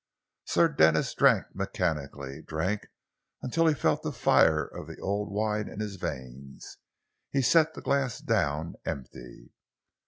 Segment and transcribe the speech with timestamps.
[0.45, 2.87] Sir Denis drank mechanically, drank
[3.43, 6.77] until he felt the fire of the old wine in his veins.
[7.29, 9.51] He set the glass down empty.